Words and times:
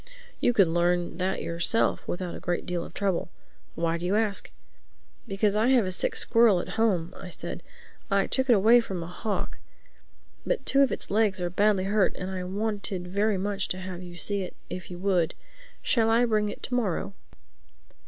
"You 0.39 0.51
could 0.51 0.67
learn 0.67 1.19
that 1.19 1.43
yourself 1.43 2.07
without 2.07 2.33
a 2.33 2.39
great 2.39 2.65
deal 2.65 2.83
of 2.83 2.91
trouble. 2.91 3.29
But 3.75 3.81
why 3.83 3.97
do 3.99 4.05
you 4.07 4.15
ask?" 4.15 4.49
"Because 5.27 5.55
I 5.55 5.67
have 5.67 5.85
a 5.85 5.91
sick 5.91 6.15
squirrel 6.15 6.59
at 6.59 6.69
home," 6.69 7.13
I 7.15 7.29
said. 7.29 7.61
"I 8.09 8.25
took 8.25 8.49
it 8.49 8.55
away 8.55 8.79
from 8.79 9.03
a 9.03 9.05
hawk. 9.05 9.59
But 10.43 10.65
two 10.65 10.81
of 10.81 10.91
its 10.91 11.11
legs 11.11 11.39
are 11.39 11.51
badly 11.51 11.83
hurt 11.83 12.15
and 12.15 12.31
I 12.31 12.43
wanted 12.45 13.09
very 13.09 13.37
much 13.37 13.67
to 13.67 13.77
have 13.77 14.01
you 14.01 14.15
see 14.15 14.41
it, 14.41 14.55
if 14.71 14.89
you 14.89 14.97
would. 14.97 15.35
Shall 15.83 16.09
I 16.09 16.25
bring 16.25 16.49
it 16.49 16.63
to 16.63 16.73
morrow?" 16.73 17.13